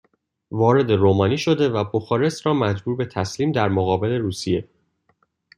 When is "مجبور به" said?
2.53-3.05